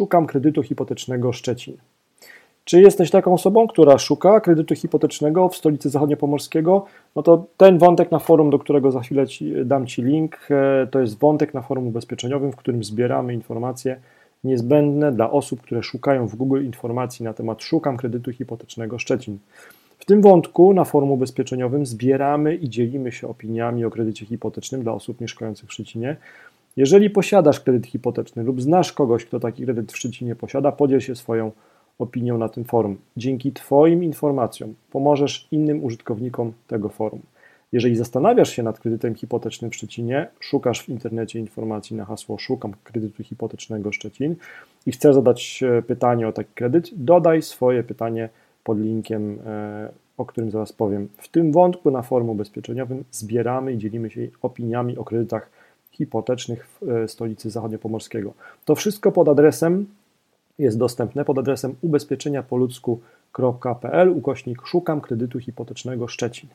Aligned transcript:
Szukam 0.00 0.26
kredytu 0.26 0.62
hipotecznego 0.62 1.32
Szczecin. 1.32 1.76
Czy 2.64 2.80
jesteś 2.80 3.10
taką 3.10 3.34
osobą, 3.34 3.66
która 3.66 3.98
szuka 3.98 4.40
kredytu 4.40 4.74
hipotecznego 4.74 5.48
w 5.48 5.56
stolicy 5.56 5.90
zachodniopomorskiego? 5.90 6.84
No 7.16 7.22
to 7.22 7.44
ten 7.56 7.78
wątek 7.78 8.10
na 8.10 8.18
forum, 8.18 8.50
do 8.50 8.58
którego 8.58 8.92
za 8.92 9.00
chwilę 9.00 9.26
ci, 9.26 9.52
dam 9.64 9.86
Ci 9.86 10.02
link, 10.02 10.48
e, 10.50 10.86
to 10.86 11.00
jest 11.00 11.18
wątek 11.18 11.54
na 11.54 11.62
forum 11.62 11.86
ubezpieczeniowym, 11.86 12.52
w 12.52 12.56
którym 12.56 12.84
zbieramy 12.84 13.34
informacje 13.34 14.00
niezbędne 14.44 15.12
dla 15.12 15.30
osób, 15.30 15.60
które 15.60 15.82
szukają 15.82 16.26
w 16.26 16.36
Google 16.36 16.64
informacji 16.64 17.24
na 17.24 17.32
temat 17.32 17.62
szukam 17.62 17.96
kredytu 17.96 18.32
hipotecznego 18.32 18.98
Szczecin. 18.98 19.38
W 19.98 20.04
tym 20.04 20.22
wątku 20.22 20.74
na 20.74 20.84
forum 20.84 21.10
ubezpieczeniowym 21.10 21.86
zbieramy 21.86 22.54
i 22.54 22.68
dzielimy 22.68 23.12
się 23.12 23.28
opiniami 23.28 23.84
o 23.84 23.90
kredycie 23.90 24.26
hipotecznym 24.26 24.82
dla 24.82 24.92
osób 24.92 25.20
mieszkających 25.20 25.68
w 25.68 25.72
Szczecinie. 25.72 26.16
Jeżeli 26.76 27.10
posiadasz 27.10 27.60
kredyt 27.60 27.86
hipoteczny 27.86 28.42
lub 28.42 28.62
znasz 28.62 28.92
kogoś, 28.92 29.24
kto 29.24 29.40
taki 29.40 29.64
kredyt 29.64 29.92
w 29.92 29.96
Szczecinie 29.96 30.36
posiada, 30.36 30.72
podziel 30.72 31.00
się 31.00 31.16
swoją 31.16 31.52
opinią 31.98 32.38
na 32.38 32.48
tym 32.48 32.64
forum. 32.64 32.96
Dzięki 33.16 33.52
Twoim 33.52 34.04
informacjom 34.04 34.74
pomożesz 34.90 35.48
innym 35.50 35.84
użytkownikom 35.84 36.52
tego 36.66 36.88
forum. 36.88 37.20
Jeżeli 37.72 37.96
zastanawiasz 37.96 38.50
się 38.50 38.62
nad 38.62 38.80
kredytem 38.80 39.14
hipotecznym 39.14 39.70
w 39.70 39.74
Szczecinie, 39.74 40.28
szukasz 40.40 40.82
w 40.82 40.88
internecie 40.88 41.38
informacji 41.38 41.96
na 41.96 42.04
hasło 42.04 42.38
Szukam 42.38 42.72
kredytu 42.84 43.22
hipotecznego 43.22 43.92
Szczecin 43.92 44.36
i 44.86 44.92
chcesz 44.92 45.14
zadać 45.14 45.62
e, 45.62 45.82
pytanie 45.82 46.28
o 46.28 46.32
taki 46.32 46.50
kredyt, 46.54 46.90
dodaj 46.92 47.42
swoje 47.42 47.82
pytanie 47.82 48.28
pod 48.64 48.78
linkiem, 48.78 49.38
e, 49.46 49.88
o 50.16 50.24
którym 50.24 50.50
zaraz 50.50 50.72
powiem. 50.72 51.08
W 51.16 51.28
tym 51.28 51.52
wątku 51.52 51.90
na 51.90 52.02
forum 52.02 52.30
ubezpieczeniowym 52.30 53.04
zbieramy 53.10 53.72
i 53.72 53.78
dzielimy 53.78 54.10
się 54.10 54.28
opiniami 54.42 54.98
o 54.98 55.04
kredytach 55.04 55.50
hipotecznych 55.90 56.66
w 56.66 56.88
e, 56.88 57.08
stolicy 57.08 57.50
zachodniopomorskiego. 57.50 58.32
To 58.64 58.74
wszystko 58.74 59.12
pod 59.12 59.28
adresem 59.28 59.86
jest 60.58 60.78
dostępne 60.78 61.24
pod 61.24 61.38
adresem 61.38 61.74
ubezpieczeniapoludzku.pl 61.82 64.08
ukośnik 64.08 64.66
szukam 64.66 65.00
kredytu 65.00 65.38
hipotecznego 65.38 66.08
Szczecin. 66.08 66.48